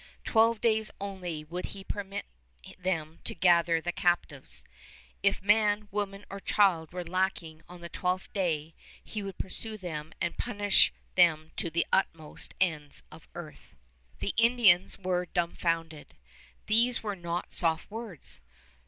Twelve 0.23 0.59
days 0.61 0.89
only 0.99 1.43
would 1.43 1.67
he 1.77 1.83
permit 1.83 2.25
them 2.79 3.19
to 3.23 3.35
gather 3.35 3.79
the 3.79 3.91
captives. 3.91 4.63
If 5.21 5.43
man, 5.43 5.89
woman, 5.91 6.25
or 6.27 6.39
child 6.39 6.91
were 6.91 7.03
lacking 7.03 7.61
on 7.69 7.81
the 7.81 7.87
twelfth 7.89 8.33
day, 8.33 8.73
he 9.03 9.21
would 9.21 9.37
pursue 9.37 9.77
them 9.77 10.11
and 10.19 10.35
punish 10.35 10.91
them 11.13 11.51
to 11.57 11.69
the 11.69 11.85
uttermost 11.93 12.55
ends 12.59 13.03
of 13.11 13.27
earth. 13.35 13.75
The 14.17 14.33
Indians 14.37 14.97
were 14.97 15.27
dumfounded. 15.27 16.15
These 16.65 17.03
were 17.03 17.15
not 17.15 17.53
soft 17.53 17.91
words. 17.91 18.41